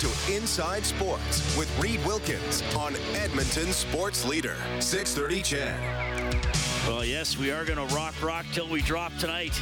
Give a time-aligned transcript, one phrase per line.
[0.00, 6.40] To Inside Sports with Reid Wilkins on Edmonton Sports Leader, 630 CHED.
[6.88, 9.52] Well, yes, we are going to rock, rock till we drop tonight.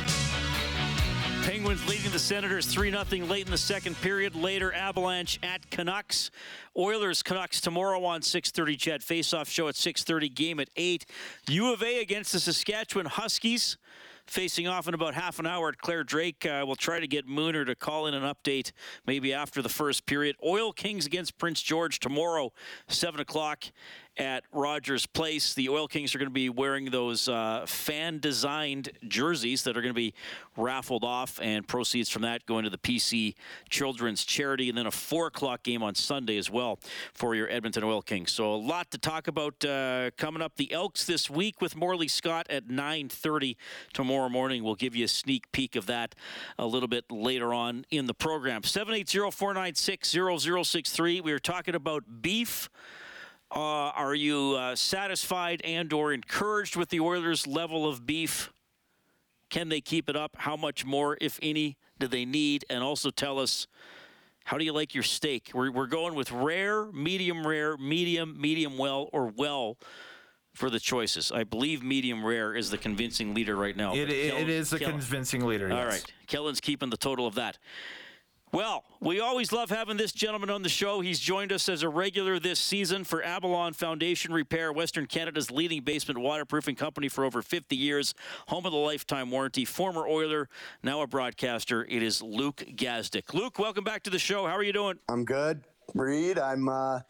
[1.42, 4.37] Penguins leading the Senators 3 0 late in the second period.
[4.37, 6.30] Later, Avalanche at Canucks.
[6.77, 8.77] Oilers Canucks tomorrow on 6:30.
[8.77, 10.28] Jet face-off show at 6:30.
[10.28, 11.05] Game at 8.
[11.48, 13.77] U of A against the Saskatchewan Huskies.
[14.28, 16.45] Facing off in about half an hour at Clare Drake.
[16.45, 18.73] Uh, we'll try to get Mooner to call in an update
[19.06, 20.36] maybe after the first period.
[20.44, 22.52] Oil Kings against Prince George tomorrow,
[22.89, 23.64] 7 o'clock
[24.19, 25.55] at Rogers Place.
[25.55, 29.83] The Oil Kings are going to be wearing those uh, fan designed jerseys that are
[29.83, 30.14] going to be
[30.56, 33.34] raffled off, and proceeds from that going to the PC
[33.70, 34.69] Children's Charity.
[34.69, 36.78] And then a 4 o'clock game on Sunday as well
[37.14, 38.33] for your Edmonton Oil Kings.
[38.33, 40.56] So a lot to talk about uh, coming up.
[40.56, 43.56] The Elks this week with Morley Scott at 9.30
[43.92, 44.64] tomorrow morning.
[44.64, 46.16] We'll give you a sneak peek of that
[46.58, 48.62] a little bit later on in the program.
[48.62, 51.22] 780-496-0063.
[51.22, 52.70] We are talking about beef.
[53.50, 58.52] Uh, are you uh, satisfied and or encouraged with the Oilers' level of beef?
[59.48, 60.36] Can they keep it up?
[60.38, 62.66] How much more, if any, do they need?
[62.68, 63.66] And also tell us,
[64.44, 65.50] how do you like your steak?
[65.55, 69.78] We're, we're going with rare, medium rare, medium, medium well, or well
[70.55, 71.33] for the choices.
[71.33, 73.94] I believe medium rare is the convincing leader right now.
[73.94, 75.70] It, it, Kellen- it is a Kellen- convincing leader.
[75.70, 75.92] all yes.
[75.92, 76.12] right.
[76.27, 77.58] Kellen's keeping the total of that.
[78.50, 81.00] Well, we always love having this gentleman on the show.
[81.00, 85.83] He's joined us as a regular this season for Abalon Foundation Repair, Western Canada's leading
[85.83, 88.14] basement waterproofing company for over 50 years,
[88.46, 90.48] home of the lifetime warranty, former Oiler,
[90.83, 91.84] now a broadcaster.
[91.90, 93.34] It is Luke Gazdic.
[93.34, 94.46] Luke, welcome back to the show.
[94.46, 94.98] How are you doing?
[95.11, 95.62] I'm good,
[95.94, 96.39] Reid.
[96.39, 97.00] I'm uh,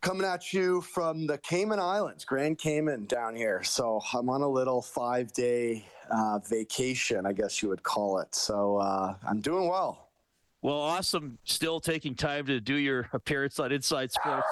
[0.00, 3.64] coming at you from the Cayman Islands, Grand Cayman down here.
[3.64, 8.36] So I'm on a little five day uh, vacation, I guess you would call it.
[8.36, 10.09] So uh, I'm doing well.
[10.62, 11.38] Well, awesome.
[11.44, 14.46] Still taking time to do your appearance on Inside Sports.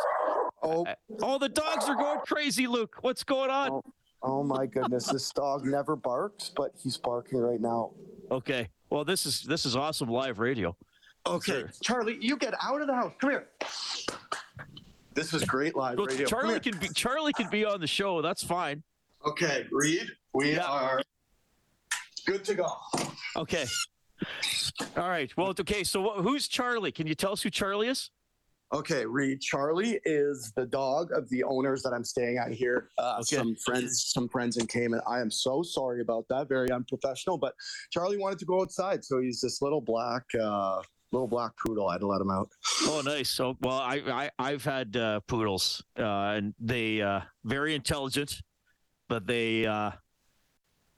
[0.63, 2.97] Oh, uh, Oh, the dogs are going crazy, Luke.
[3.03, 3.71] What's going on?
[3.71, 3.85] oh,
[4.23, 5.07] oh my goodness.
[5.07, 7.93] This dog never barks, but he's barking right now.
[8.31, 8.69] Okay.
[8.91, 10.75] Well, this is this is awesome live radio.
[11.27, 13.13] Okay, Charlie, you get out of the house.
[13.21, 13.49] Come here.
[15.13, 16.27] This is great live Well, radio.
[16.27, 18.23] Charlie can be Charlie can be on the show.
[18.23, 18.83] That's fine.
[19.27, 20.65] Okay, Reid, we Yeah.
[20.65, 21.03] are
[22.25, 22.67] good to go.
[23.37, 23.67] Okay.
[24.97, 25.35] All right.
[25.37, 25.85] Well, okay.
[25.85, 26.93] So who's Charlie?
[26.93, 28.11] Can you tell us who Charlie is?
[28.75, 29.41] Okay, Reid.
[29.41, 32.91] Charlie is the dog of the owners that I'm staying at here.
[32.99, 33.37] Uh, Okay.
[33.37, 35.01] Some friends, some friends in Cayman.
[35.09, 36.49] I am so sorry about that.
[36.51, 37.39] Very unprofessional.
[37.39, 37.55] But
[37.91, 41.89] Charlie wanted to go outside, so he's this little black, uh, little black poodle.
[41.89, 42.51] I had to let him out.
[42.83, 43.31] Oh, nice.
[43.31, 46.03] So, well, I, I I've had uh, poodles, uh,
[46.37, 48.43] and they uh, very intelligent,
[49.09, 49.93] but they uh,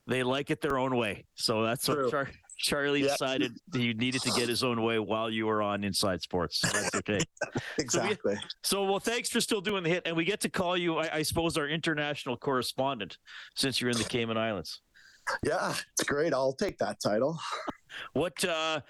[0.09, 1.25] they like it their own way.
[1.37, 2.11] So that's what True.
[2.11, 6.21] Char- Charlie decided he needed to get his own way while you were on Inside
[6.23, 6.61] Sports.
[6.61, 7.19] So that's okay.
[7.79, 8.37] Exactly.
[8.63, 11.17] So, well, thanks for still doing the hit, and we get to call you, I,
[11.17, 13.17] I suppose, our international correspondent
[13.57, 14.81] since you're in the Cayman Islands.
[15.43, 16.35] yeah, it's great.
[16.35, 17.39] I'll take that title.
[18.13, 18.81] What uh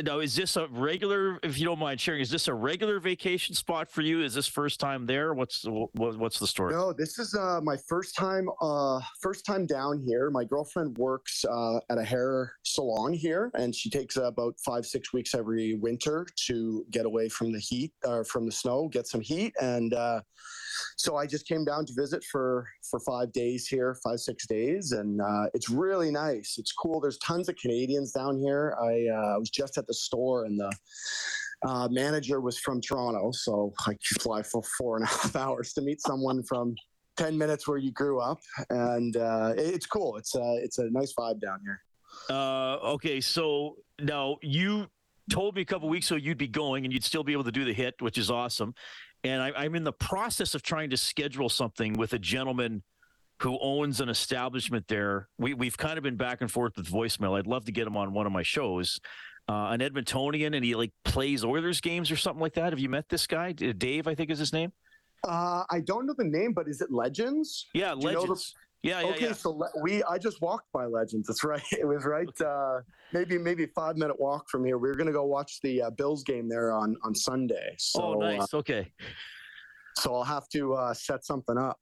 [0.00, 3.54] now is this a regular if you don't mind sharing is this a regular vacation
[3.54, 7.34] spot for you is this first time there what's what's the story No, this is
[7.34, 8.48] uh, my first time.
[8.60, 10.30] Uh, first time down here.
[10.30, 15.12] My girlfriend works uh, at a hair salon here, and she takes about five, six
[15.12, 19.20] weeks every winter to get away from the heat, or from the snow, get some
[19.20, 19.54] heat.
[19.60, 20.22] And uh,
[20.96, 24.92] so I just came down to visit for for five days here, five, six days,
[24.92, 26.56] and uh, it's really nice.
[26.58, 27.00] It's cool.
[27.00, 28.76] There's tons of Canadians down here.
[28.80, 30.72] I uh, was just at the store, and the
[31.66, 35.72] uh, manager was from Toronto, so I could fly for four and a half hours
[35.74, 36.74] to meet someone from
[37.16, 38.38] 10 minutes where you grew up.
[38.70, 40.16] And uh, it- it's cool.
[40.16, 41.80] It's a, it's a nice vibe down here.
[42.30, 44.86] uh okay so now you
[45.30, 47.50] told me a couple weeks ago you'd be going and you'd still be able to
[47.52, 48.74] do the hit which is awesome
[49.24, 52.82] and I, i'm in the process of trying to schedule something with a gentleman
[53.40, 57.38] who owns an establishment there we, we've kind of been back and forth with voicemail
[57.38, 59.00] i'd love to get him on one of my shows
[59.52, 62.88] uh, an edmontonian and he like plays oilers games or something like that have you
[62.88, 64.72] met this guy dave i think is his name
[65.24, 67.48] Uh, I don't know the name, but is it Legends?
[67.74, 68.54] yeah Do you know the- legends
[68.90, 69.42] Yeah, yeah, okay, yeah.
[69.44, 71.24] so le- we I just walked by Legends.
[71.28, 71.62] That's right.
[71.82, 72.34] It was right.
[72.52, 72.76] Uh,
[73.16, 74.76] maybe maybe five minute walk from here.
[74.82, 77.68] We were gonna go watch the uh, Bills game there on on Sunday.
[77.78, 78.52] So oh, uh, nice.
[78.62, 78.82] okay.
[80.02, 81.78] so I'll have to uh, set something up.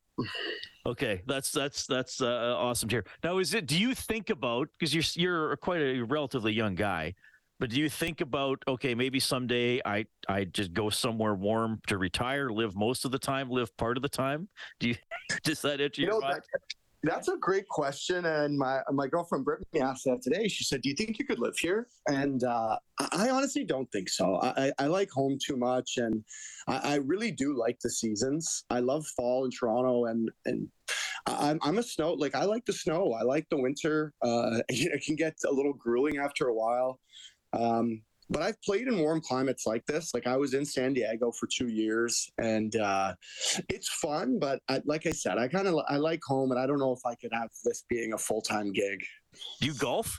[0.92, 3.06] Okay, that's that's that's uh, awesome to hear.
[3.24, 3.64] Now, is it?
[3.72, 7.14] Do you think about because you're you're quite a relatively young guy,
[7.60, 11.98] but do you think about okay, maybe someday I I just go somewhere warm to
[11.98, 14.48] retire, live most of the time, live part of the time?
[14.80, 14.96] Do you
[15.44, 16.42] does that enter You your know, mind?
[16.52, 18.24] that, that's a great question.
[18.24, 20.48] And my my girlfriend Brittany asked that today.
[20.48, 23.90] She said, "Do you think you could live here?" And uh, I, I honestly don't
[23.92, 24.40] think so.
[24.42, 26.24] I, I, like home too much, and
[26.66, 28.64] I, I really do like the seasons.
[28.70, 30.66] I love fall in Toronto, and and
[31.26, 33.12] I'm I'm a snow like I like the snow.
[33.12, 34.14] I like the winter.
[34.22, 37.00] Uh, it can get a little grueling after a while.
[37.52, 40.14] Um, but I've played in warm climates like this.
[40.14, 43.14] Like I was in San Diego for two years, and uh,
[43.68, 44.38] it's fun.
[44.38, 46.92] But I, like I said, I kind of I like home, and I don't know
[46.92, 49.02] if I could have this being a full time gig.
[49.60, 50.16] Do you golf?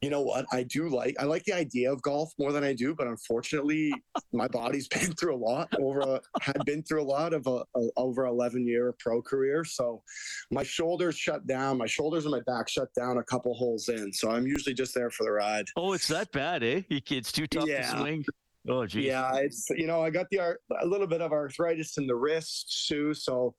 [0.00, 0.46] You know what?
[0.52, 3.92] I do like I like the idea of golf more than I do, but unfortunately,
[4.32, 7.64] my body's been through a lot over a, had been through a lot of a,
[7.76, 9.64] a over eleven year pro career.
[9.64, 10.02] So
[10.50, 11.78] my shoulders shut down.
[11.78, 14.12] My shoulders and my back shut down a couple holes in.
[14.12, 15.66] So I'm usually just there for the ride.
[15.76, 16.82] Oh, it's that bad, eh?
[16.88, 17.92] You- It's too tough Yeah.
[17.92, 18.24] to swing.
[18.68, 19.06] Oh, geez.
[19.06, 22.86] Yeah, it's you know I got the a little bit of arthritis in the wrist
[22.88, 23.12] too.
[23.14, 23.54] So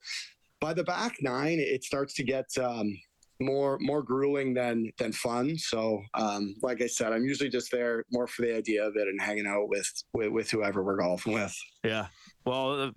[0.60, 2.96] by the back nine, it starts to get um,
[3.44, 5.56] more more grueling than than fun.
[5.58, 9.08] So um, like I said, I'm usually just there more for the idea of it
[9.08, 11.54] and hanging out with with, with whoever we're golfing with.
[11.84, 12.06] Yeah.
[12.44, 12.92] Well, a,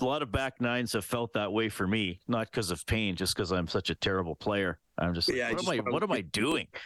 [0.00, 3.14] a lot of back nines have felt that way for me, not because of pain,
[3.14, 4.78] just because I'm such a terrible player.
[4.98, 5.90] I'm just like, Yeah, what just am I?
[5.90, 6.68] What am I doing?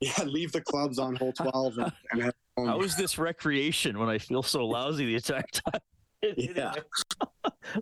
[0.00, 2.66] Yeah, leave the clubs on hole twelve and, and home.
[2.66, 5.80] How is this recreation when I feel so lousy the entire time?
[6.36, 6.74] Yeah.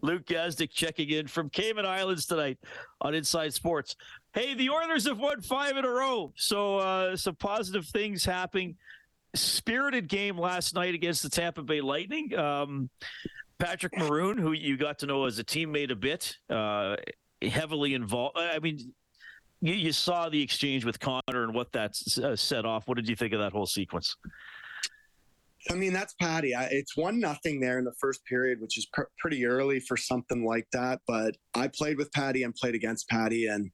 [0.03, 2.59] Luke Gazdic checking in from Cayman Islands tonight
[3.01, 3.97] on Inside Sports.
[4.35, 8.77] Hey, the Oilers have won five in a row, so uh, some positive things happening.
[9.35, 12.35] Spirited game last night against the Tampa Bay Lightning.
[12.39, 12.89] Um,
[13.59, 16.97] Patrick Maroon, who you got to know as a teammate a bit, uh,
[17.43, 18.39] heavily involved.
[18.39, 18.95] I mean,
[19.61, 22.89] you, you saw the exchange with Connor and what that uh, set off.
[22.89, 24.17] What did you think of that whole sequence?
[25.71, 26.55] I mean, that's Patty.
[26.55, 29.97] I, it's one nothing there in the first period, which is pr- pretty early for
[29.97, 31.01] something like that.
[31.07, 33.71] But I played with Patty and played against Patty, and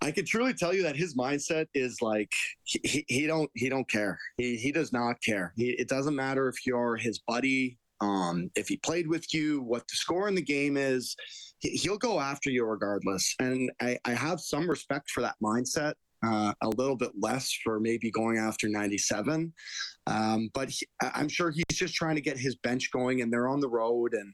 [0.00, 2.30] I can truly tell you that his mindset is like
[2.64, 4.18] he, he, don't he don't care.
[4.36, 5.52] He he does not care.
[5.56, 9.82] He, it doesn't matter if you're his buddy, um, if he played with you, what
[9.88, 11.16] the score in the game is.
[11.58, 15.94] He, he'll go after you regardless, and I, I have some respect for that mindset.
[16.24, 19.52] Uh, a little bit less for maybe going after 97.
[20.06, 23.48] Um, but he, I'm sure he's just trying to get his bench going, and they're
[23.48, 24.32] on the road and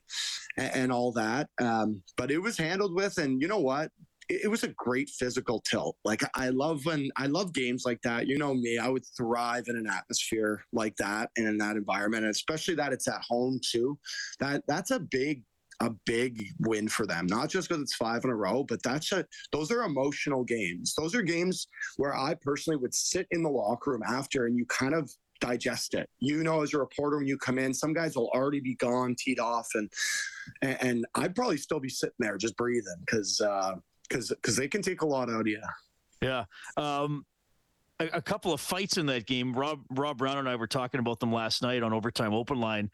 [0.57, 1.49] and, all that.
[1.61, 3.91] Um, but it was handled with, and you know what?
[4.29, 5.97] It, it was a great physical tilt.
[6.05, 8.27] Like I love when I love games like that.
[8.27, 12.25] You know me, I would thrive in an atmosphere like that and in that environment,
[12.25, 13.99] and especially that it's at home too.
[14.41, 15.43] That that's a big
[15.81, 17.27] a big win for them.
[17.27, 20.95] Not just because it's five in a row, but that's a those are emotional games.
[20.97, 24.67] Those are games where I personally would sit in the locker room after and you
[24.67, 25.11] kind of
[25.41, 26.09] digest it.
[26.19, 29.15] You know, as a reporter, when you come in, some guys will already be gone,
[29.19, 29.91] teed off, and
[30.63, 33.41] and, I'd probably still be sitting there just breathing because
[34.09, 35.63] because because they can take a lot out of you.
[36.23, 36.45] Yeah.
[36.77, 37.25] Um,
[38.01, 39.53] a couple of fights in that game.
[39.53, 42.91] Rob Rob Brown and I were talking about them last night on Overtime Open Line.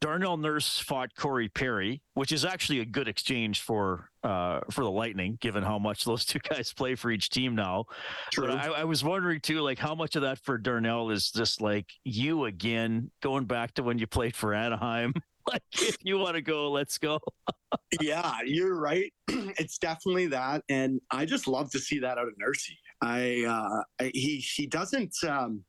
[0.00, 4.90] Darnell Nurse fought Corey Perry, which is actually a good exchange for uh, for the
[4.90, 7.84] Lightning, given how much those two guys play for each team now.
[8.32, 8.48] True.
[8.48, 11.60] But I, I was wondering too, like how much of that for Darnell is just
[11.60, 15.14] like you again, going back to when you played for Anaheim.
[15.50, 17.18] like if you want to go, let's go.
[18.00, 19.12] yeah, you're right.
[19.28, 22.76] it's definitely that, and I just love to see that out of Nursey.
[23.02, 25.14] I, uh, I he he doesn't.
[25.26, 25.64] Um,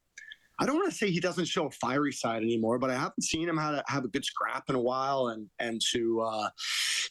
[0.60, 3.22] I don't want to say he doesn't show a fiery side anymore, but I haven't
[3.22, 6.50] seen him have a, have a good scrap in a while, and and to uh,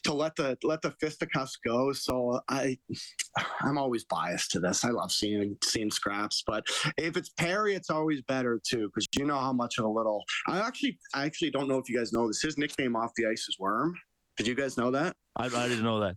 [0.03, 1.93] to let the let the fisticuffs go.
[1.93, 2.77] So I
[3.61, 4.83] I'm always biased to this.
[4.83, 6.65] I love seeing seeing scraps, but
[6.97, 10.23] if it's Perry, it's always better too because you know how much of a little.
[10.47, 12.41] I actually I actually don't know if you guys know this.
[12.41, 13.95] His nickname off the ice is Worm.
[14.37, 15.15] Did you guys know that?
[15.35, 16.15] I, I didn't know that.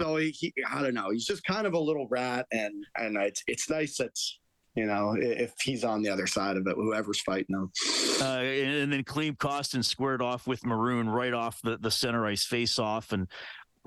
[0.00, 1.10] So he, he, I don't know.
[1.10, 4.10] He's just kind of a little rat, and and it's it's nice that
[4.74, 7.70] you know if he's on the other side of it, whoever's fighting him.
[8.20, 12.26] Uh, and, and then Klim Kostin squared off with Maroon right off the, the center
[12.26, 13.12] ice face off.
[13.12, 13.28] And,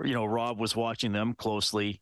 [0.03, 2.01] you know, Rob was watching them closely.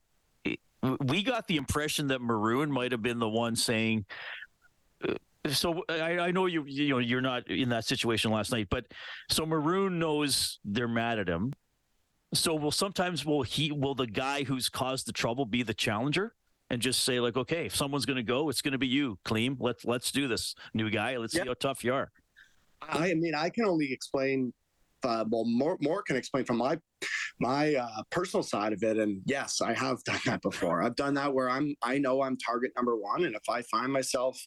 [1.02, 4.06] We got the impression that Maroon might have been the one saying,
[5.08, 5.16] uh,
[5.50, 8.86] so I, I know you you know you're not in that situation last night, but
[9.30, 11.54] so Maroon knows they're mad at him.
[12.34, 16.34] So will sometimes will he will the guy who's caused the trouble be the challenger
[16.70, 19.18] and just say like, okay, if someone's going to go, it's going to be you,
[19.26, 19.58] Klim.
[19.60, 21.18] Let's let's do this, new guy.
[21.18, 21.44] Let's yeah.
[21.44, 22.12] see how tough you are.
[22.82, 24.54] I mean, I can only explain.
[25.04, 26.80] Uh, well, more more can explain from my
[27.40, 28.98] my uh, personal side of it.
[28.98, 30.82] And yes, I have done that before.
[30.82, 33.92] I've done that where I'm I know I'm target number one, and if I find
[33.92, 34.40] myself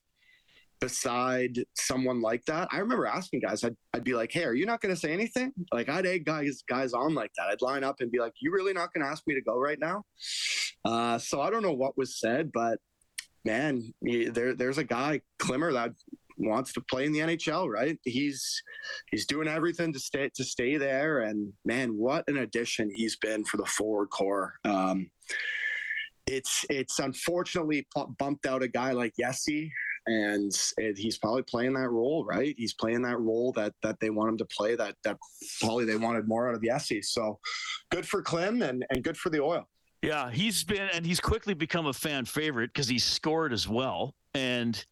[0.81, 2.69] beside someone like that.
[2.71, 5.13] I remember asking guys, I'd, I'd be like, Hey, are you not going to say
[5.13, 5.53] anything?
[5.73, 7.49] Like I'd egg guys, guys on like that.
[7.49, 9.59] I'd line up and be like, you really not going to ask me to go
[9.59, 10.05] right now?
[10.89, 12.79] Uh, so I don't know what was said, but
[13.45, 15.93] man, there, there's a guy Klimmer that
[16.39, 17.99] wants to play in the NHL, right?
[18.05, 18.63] He's,
[19.11, 21.21] he's doing everything to stay, to stay there.
[21.21, 24.55] And man, what an addition he's been for the forward core.
[24.65, 25.11] Um,
[26.27, 27.87] it's it's unfortunately
[28.19, 29.71] bumped out a guy like Yessi,
[30.07, 30.53] and
[30.95, 32.55] he's probably playing that role, right?
[32.59, 34.77] He's playing that role that that they want him to play.
[34.77, 35.17] That that
[35.61, 37.03] probably they wanted more out of Yessi.
[37.03, 37.39] So
[37.91, 39.67] good for Klim and and good for the oil.
[40.03, 44.15] Yeah, he's been and he's quickly become a fan favorite because he's scored as well.
[44.35, 44.85] And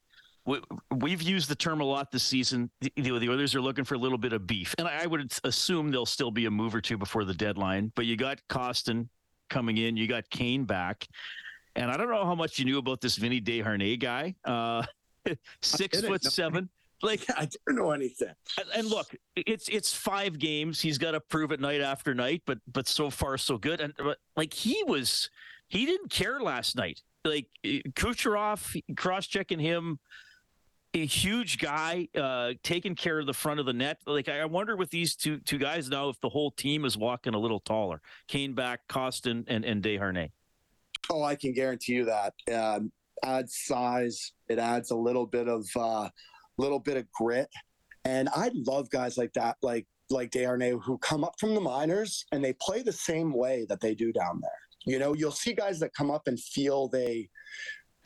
[0.46, 2.70] we, have used the term a lot this season.
[2.80, 5.90] The, the Oilers are looking for a little bit of beef, and I would assume
[5.90, 7.92] there'll still be a move or two before the deadline.
[7.96, 9.08] But you got Kostin
[9.50, 11.06] coming in, you got Kane back.
[11.74, 14.34] And I don't know how much you knew about this Vinny Desharnais guy.
[14.44, 14.84] Uh,
[15.62, 16.68] six foot seven.
[17.02, 18.34] Like I don't know anything.
[18.74, 20.80] And look, it's it's five games.
[20.80, 22.42] He's got to prove it night after night.
[22.46, 23.80] But but so far so good.
[23.80, 25.30] And but, like he was,
[25.68, 27.02] he didn't care last night.
[27.24, 29.98] Like Kucherov cross checking him,
[30.94, 33.98] a huge guy uh, taking care of the front of the net.
[34.06, 37.34] Like I wonder with these two two guys now if the whole team is walking
[37.34, 38.00] a little taller.
[38.28, 40.30] Kane back, Kostin and and Desharnais.
[41.10, 42.34] Oh, I can guarantee you that.
[42.52, 42.90] Um,
[43.22, 44.32] adds size.
[44.48, 46.08] It adds a little bit of uh,
[46.58, 47.48] little bit of grit.
[48.04, 52.24] And I love guys like that, like like Desharnais, who come up from the minors
[52.30, 54.50] and they play the same way that they do down there.
[54.84, 57.28] You know, you'll see guys that come up and feel they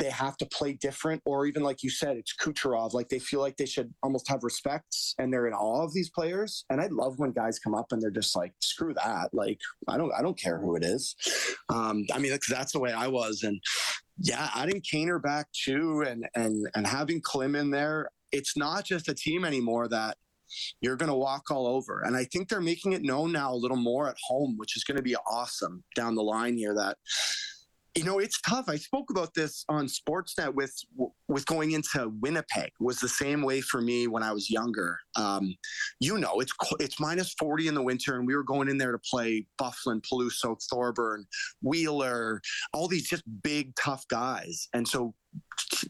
[0.00, 2.95] they have to play different, or even like you said, it's Kucherov.
[2.95, 6.09] Like they feel like they should almost have respect and they're in awe of these
[6.09, 6.64] players.
[6.71, 9.28] And I love when guys come up and they're just like, screw that.
[9.35, 11.14] Like I don't I don't care who it is.
[11.69, 13.42] Um, I mean, that's, that's the way I was.
[13.42, 13.61] And
[14.19, 19.08] yeah, adding Kaner back too, and and and having Klim in there, it's not just
[19.08, 20.16] a team anymore that
[20.80, 22.02] you're going to walk all over.
[22.02, 24.84] And I think they're making it known now a little more at home, which is
[24.84, 26.75] going to be awesome down the line here.
[26.75, 26.96] That
[27.96, 30.72] you know it's tough i spoke about this on sportsnet with
[31.28, 35.54] with going into winnipeg was the same way for me when i was younger um,
[35.99, 38.92] you know it's it's minus 40 in the winter and we were going in there
[38.92, 41.26] to play Byfuglien Peluso thorburn
[41.62, 42.40] wheeler
[42.72, 45.14] all these just big tough guys and so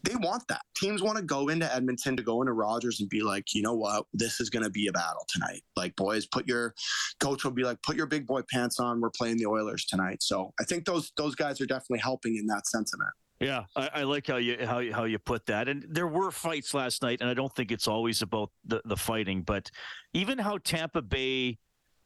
[0.03, 0.61] they want that.
[0.75, 3.73] Teams want to go into Edmonton to go into Rogers and be like, you know
[3.73, 5.61] what, this is going to be a battle tonight.
[5.75, 6.73] Like, boys, put your
[7.19, 9.01] coach will be like, put your big boy pants on.
[9.01, 10.21] We're playing the Oilers tonight.
[10.21, 13.11] So I think those those guys are definitely helping in that sentiment.
[13.39, 15.67] Yeah, I, I, like how you how how you put that.
[15.67, 18.97] And there were fights last night, and I don't think it's always about the the
[18.97, 19.71] fighting, but
[20.13, 21.57] even how Tampa Bay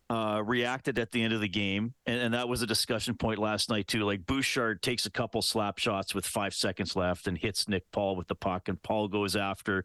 [0.10, 3.40] uh, reacted at the end of the game, and, and, that was a discussion point
[3.40, 4.04] last night too.
[4.04, 8.16] Like Bouchard takes a couple slap shots with five seconds left and hits Nick Paul
[8.16, 9.84] with the puck, and Paul goes after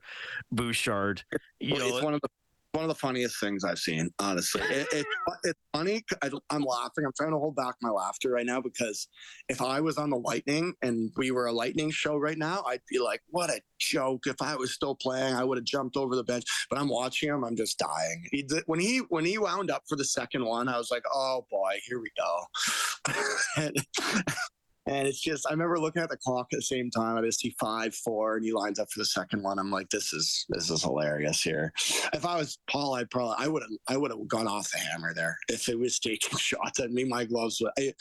[0.53, 1.23] Bouchard.
[1.59, 2.29] You well, know, it's one of the
[2.73, 4.62] one of the funniest things I've seen, honestly.
[4.62, 5.07] It, it,
[5.45, 6.05] it's funny.
[6.23, 7.05] I, am laughing.
[7.05, 9.09] I'm trying to hold back my laughter right now because
[9.49, 12.83] if I was on the Lightning and we were a Lightning show right now, I'd
[12.89, 14.26] be like, what a joke.
[14.26, 16.44] If I was still playing, I would have jumped over the bench.
[16.68, 17.44] But I'm watching him.
[17.44, 18.26] I'm just dying.
[18.30, 21.47] He when he when he wound up for the second one, I was like, oh
[21.50, 23.14] boy, here we go.
[23.56, 23.76] and,
[24.87, 27.16] and it's just, I remember looking at the clock at the same time.
[27.16, 29.59] I just see five, four, and he lines up for the second one.
[29.59, 31.73] I'm like, this is this is hilarious here.
[32.12, 34.78] If I was Paul, I'd probably I would have I would have gone off the
[34.78, 37.04] hammer there if it was taking shots at me.
[37.04, 37.92] My gloves, I,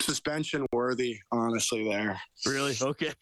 [0.00, 1.88] suspension worthy, honestly.
[1.88, 3.12] There, really okay.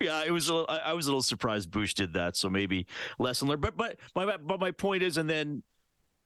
[0.00, 0.50] Yeah, it was.
[0.50, 2.36] I was a little surprised Bush did that.
[2.36, 2.86] So maybe
[3.18, 3.62] lesson learned.
[3.62, 5.62] But but my but my point is, and then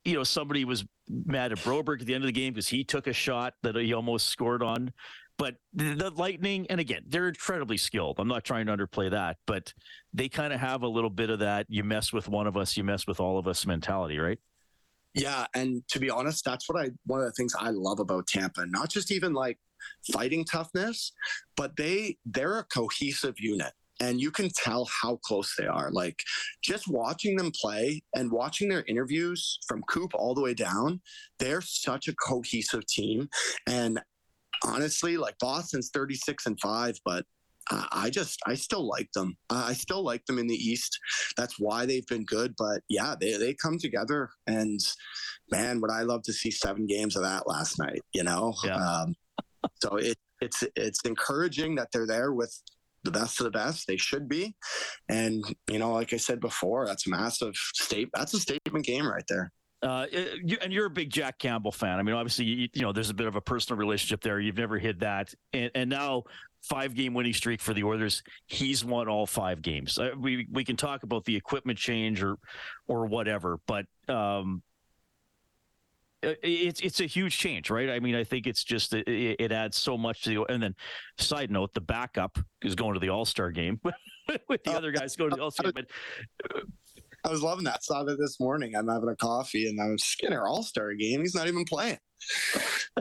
[0.04, 2.82] you know somebody was mad at Broberg at the end of the game because he
[2.82, 4.92] took a shot that he almost scored on.
[5.38, 8.18] But the, the Lightning, and again, they're incredibly skilled.
[8.18, 9.72] I'm not trying to underplay that, but
[10.12, 11.64] they kind of have a little bit of that.
[11.68, 14.38] You mess with one of us, you mess with all of us mentality, right?
[15.14, 18.26] Yeah, and to be honest, that's what I one of the things I love about
[18.26, 18.66] Tampa.
[18.66, 19.58] Not just even like
[20.12, 21.12] fighting toughness,
[21.56, 25.90] but they they're a cohesive unit and you can tell how close they are.
[25.90, 26.22] Like
[26.62, 31.00] just watching them play and watching their interviews from Coop all the way down,
[31.38, 33.28] they're such a cohesive team.
[33.66, 34.00] And
[34.64, 37.24] honestly, like Boston's 36 and 5, but
[37.70, 39.36] I I just I still like them.
[39.50, 40.98] I I still like them in the East.
[41.36, 42.54] That's why they've been good.
[42.56, 44.80] But yeah, they they come together, and
[45.50, 48.00] man, would I love to see seven games of that last night.
[48.14, 48.76] You know, Yeah.
[48.76, 49.14] um,
[49.82, 52.54] so it it's it's encouraging that they're there with
[53.04, 53.86] the best of the best.
[53.86, 54.54] They should be,
[55.08, 58.08] and you know, like I said before, that's massive state.
[58.14, 59.52] That's a statement game right there.
[59.82, 60.04] Uh,
[60.60, 61.98] and you're a big Jack Campbell fan.
[61.98, 64.38] I mean, obviously, you, you know, there's a bit of a personal relationship there.
[64.38, 66.24] You've never hid that, and, and now
[66.62, 68.22] five game winning streak for the Oilers.
[68.46, 69.98] He's won all five games.
[69.98, 72.36] Uh, we we can talk about the equipment change or
[72.88, 74.62] or whatever, but um,
[76.22, 77.90] it's it's a huge change, right?
[77.90, 80.52] I mean, I think it's just it, it adds so much to the.
[80.52, 80.74] And then,
[81.18, 83.80] side note, the backup is going to the All Star game
[84.48, 85.86] with the other guys going to the All Star game.
[86.42, 86.64] But
[87.24, 87.84] I was loving that.
[87.84, 88.74] Saw that this morning.
[88.76, 91.20] I'm having a coffee, and I'm Skinner All Star game.
[91.20, 91.98] He's not even playing.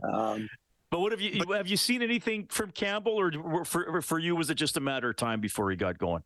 [0.04, 0.50] Um,
[0.92, 4.50] But what have you have you seen anything from Campbell, or for for you was
[4.50, 6.24] it just a matter of time before he got going?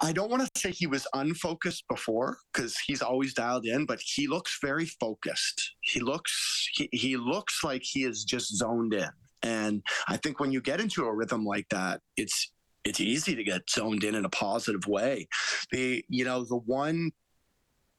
[0.00, 4.00] I don't want to say he was unfocused before because he's always dialed in, but
[4.00, 5.74] he looks very focused.
[5.80, 9.10] He looks he, he looks like he is just zoned in.
[9.42, 12.52] And I think when you get into a rhythm like that, it's
[12.84, 15.26] it's easy to get zoned in in a positive way.
[15.72, 17.10] The you know the one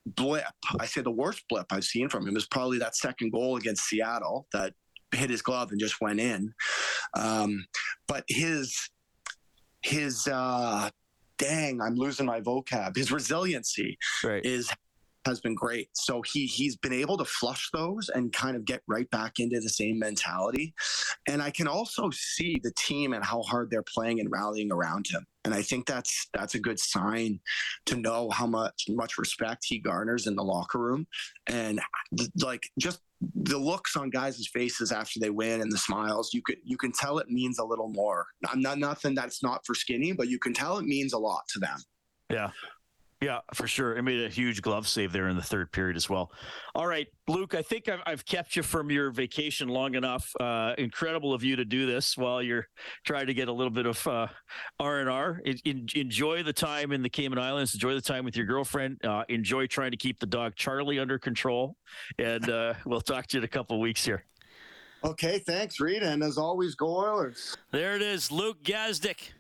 [0.06, 0.46] blip
[0.80, 3.84] I say the worst blip I've seen from him is probably that second goal against
[3.84, 4.74] Seattle that
[5.12, 6.54] hit his glove and just went in.
[7.18, 7.66] Um,
[8.08, 8.90] but his
[9.82, 10.90] his uh,
[11.40, 12.96] dang, I'm losing my vocab.
[12.96, 14.46] His resiliency Right.
[14.46, 14.72] is
[15.26, 15.90] has been great.
[15.94, 19.60] So he he's been able to flush those and kind of get right back into
[19.60, 20.74] the same mentality.
[21.28, 25.08] And I can also see the team and how hard they're playing and rallying around
[25.08, 25.26] him.
[25.46, 27.40] And I think that's that's a good sign
[27.86, 31.06] to know how much much respect he garners in the locker room
[31.48, 31.80] and
[32.42, 33.02] like just
[33.36, 36.92] the looks on guys' faces after they win and the smiles you could you can
[36.92, 40.40] tell it means a little more i'm not nothing that's not for skinny but you
[40.40, 41.78] can tell it means a lot to them
[42.30, 42.52] Yeah.
[43.22, 43.98] Yeah, for sure.
[43.98, 46.32] It made a huge glove save there in the third period as well.
[46.74, 50.32] All right, Luke, I think I've, I've kept you from your vacation long enough.
[50.40, 52.68] Uh, incredible of you to do this while you're
[53.06, 54.28] trying to get a little bit of uh,
[54.80, 55.42] R and R.
[55.66, 57.74] Enjoy the time in the Cayman Islands.
[57.74, 59.04] Enjoy the time with your girlfriend.
[59.04, 61.76] Uh, enjoy trying to keep the dog Charlie under control.
[62.20, 64.24] And uh, we'll talk to you in a couple of weeks here.
[65.04, 69.32] okay thanks reid and as always go oilers There it is, Luke Gazdic.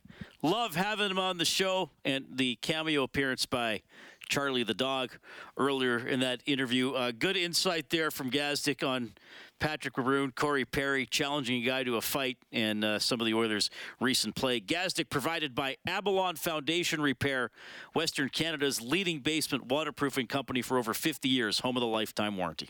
[0.41, 3.81] Love having him on the show and the cameo appearance by
[4.29, 5.11] Charlie the dog
[5.57, 6.93] earlier in that interview.
[6.93, 9.11] Uh, good insight there from Gazdic on
[9.59, 13.33] Patrick Maroon, Corey Perry challenging a guy to a fight, and uh, some of the
[13.33, 14.61] Oilers' recent play.
[14.61, 17.51] Gazdic provided by Abalon Foundation Repair,
[17.93, 22.69] Western Canada's leading basement waterproofing company for over 50 years, home of the lifetime warranty.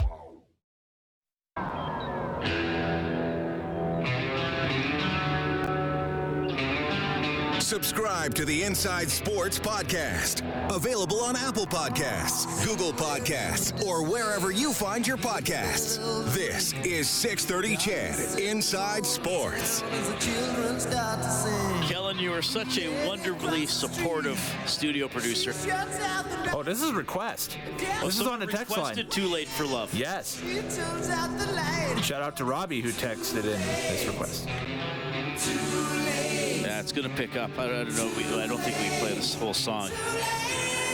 [7.71, 10.41] Subscribe to the Inside Sports Podcast.
[10.75, 15.97] Available on Apple Podcasts, Google Podcasts, or wherever you find your podcasts.
[16.33, 19.83] This is 630 CHED Inside Sports.
[21.87, 25.53] Kellen, you are such a wonderfully supportive studio producer.
[26.53, 27.57] Oh, this is a request.
[28.01, 28.89] Oh, this is on the text line.
[28.89, 29.93] Requested too late for love.
[29.93, 30.41] Yes.
[32.03, 34.49] Shout out to Robbie who texted in this request.
[36.81, 37.51] It's going to pick up.
[37.57, 38.11] I, I don't know.
[38.17, 39.89] We, I don't think we can play this whole song.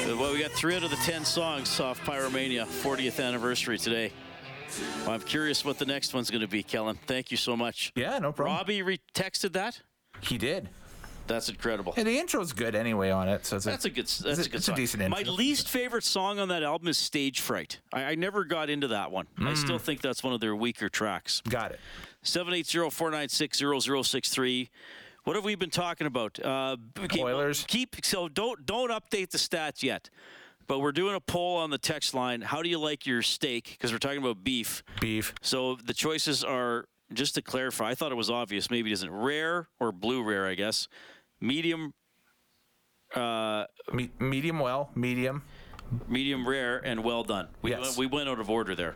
[0.06, 4.12] Well, we got three out of the ten songs off Pyromania 40th anniversary today.
[5.02, 7.00] Well, I'm curious what the next one's going to be, Kellen.
[7.08, 7.94] Thank you so much.
[7.96, 8.58] Yeah, no problem.
[8.58, 9.82] Robbie re- texted that.
[10.22, 10.68] He did.
[11.26, 11.94] That's incredible.
[11.98, 14.08] And the intro's good anyway on it, so it's That's a good.
[14.08, 14.76] That's it's a, good it's song.
[14.76, 15.24] a decent intro.
[15.24, 18.88] My least favorite song on that album is "Stage Fright." I, I never got into
[18.90, 19.28] that one.
[19.38, 19.58] I Mm.
[19.58, 21.42] still think that's one of their weaker tracks.
[21.50, 21.80] Got it.
[22.24, 24.70] 780-496-0063.
[25.28, 26.40] What have we been talking about?
[26.42, 26.78] Uh,
[27.10, 27.66] keep, Oilers.
[27.68, 30.10] Keep so don't don't update the stats yet.
[30.68, 32.40] But we're doing a poll on the text line.
[32.40, 33.72] How do you like your steak?
[33.72, 34.84] Because we're talking about beef.
[35.02, 35.36] Beef.
[35.42, 37.90] So the choices are just to clarify.
[37.90, 38.72] I thought it was obvious.
[38.72, 40.48] Maybe it isn't rare or blue rare.
[40.48, 40.88] I guess
[41.42, 41.94] medium,
[43.14, 45.44] uh, Me- medium well, medium.
[46.08, 47.50] medium rare, and well done.
[47.62, 47.82] We Yes.
[47.82, 48.96] went, we went out of order there.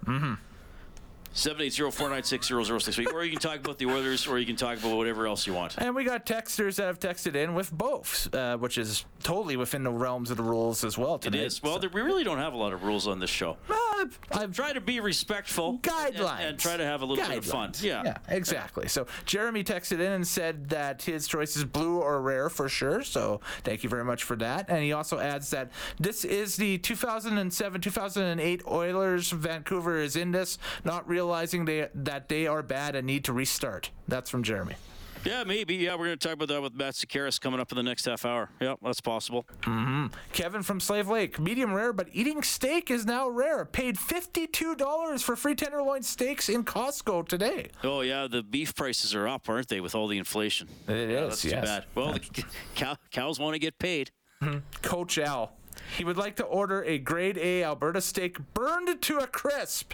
[1.33, 3.13] 780-496-0068.
[3.13, 5.53] Or you can talk about the Oilers, or you can talk about whatever else you
[5.53, 5.75] want.
[5.77, 9.83] And we got texters that have texted in with both, uh, which is totally within
[9.83, 11.15] the realms of the rules as well.
[11.15, 11.41] It Tonight.
[11.43, 11.63] is.
[11.63, 13.57] Well, there, we really don't have a lot of rules on this show.
[13.69, 15.79] Uh, I've Try to be respectful.
[15.79, 17.71] guidelines And, and try to have a little bit of fun.
[17.81, 18.03] Yeah.
[18.03, 18.87] yeah, exactly.
[18.87, 23.03] So Jeremy texted in and said that his choice is blue or rare for sure.
[23.03, 24.69] So thank you very much for that.
[24.69, 29.29] And he also adds that this is the 2007-2008 Oilers.
[29.31, 33.91] Vancouver is in this, not realizing they that they are bad and need to restart.
[34.07, 34.75] That's from Jeremy.
[35.23, 35.75] Yeah, maybe.
[35.75, 38.05] Yeah, we're going to talk about that with Matt Sekeres coming up in the next
[38.05, 38.49] half hour.
[38.59, 39.45] Yeah, that's possible.
[39.61, 40.07] Mm-hmm.
[40.33, 43.63] Kevin from Slave Lake, medium rare, but eating steak is now rare.
[43.65, 47.69] Paid $52 for free tenderloin steaks in Costco today.
[47.83, 50.67] Oh, yeah, the beef prices are up, aren't they, with all the inflation?
[50.87, 51.53] It Yeah, that's yes.
[51.53, 51.85] too bad.
[51.93, 52.43] Well, the
[52.75, 54.09] cow, cows want to get paid.
[54.41, 54.57] Mm-hmm.
[54.81, 55.51] Coach Al.
[55.97, 59.93] He would like to order a grade A Alberta steak burned to a crisp.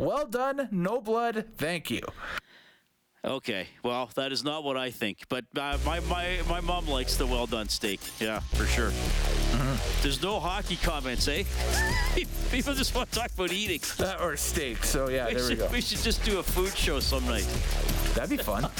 [0.00, 2.00] Well done, no blood, thank you.
[3.22, 7.16] Okay, well, that is not what I think, but uh, my, my, my mom likes
[7.16, 8.00] the well done steak.
[8.18, 8.92] Yeah, for sure.
[10.00, 11.44] There's no hockey comments, eh?
[12.50, 13.80] People just want to talk about eating.
[13.98, 15.68] Uh, or steak, so yeah, We there we should, go.
[15.70, 17.46] we should just do a food show some night.
[18.14, 18.70] That'd be fun.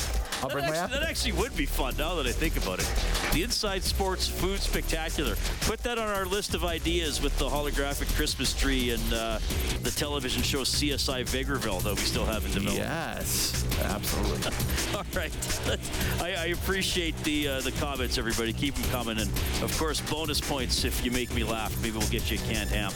[0.42, 0.90] I'll That bring my actually, app.
[0.90, 2.88] that actually would be fun now that I think about it.
[3.33, 5.37] The Inside Sports Food Spectacular.
[5.62, 9.38] Put that on our list of ideas with the holographic Christmas tree and uh,
[9.83, 12.88] the television show CSI Vegreville that we still have in development.
[12.88, 14.50] Yes, absolutely.
[14.96, 15.33] All right.
[16.22, 18.53] I, I appreciate the uh, the comments, everybody.
[18.53, 19.18] Keep them coming.
[19.18, 19.31] And,
[19.62, 21.76] of course, bonus points if you make me laugh.
[21.83, 22.92] Maybe we'll get you a canned ham.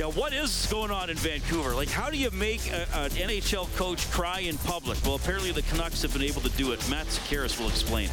[0.00, 1.74] Yeah, what is going on in Vancouver?
[1.74, 4.96] Like, how do you make a, an NHL coach cry in public?
[5.04, 6.88] Well, apparently the Canucks have been able to do it.
[6.88, 8.08] Matt Sekeres will explain.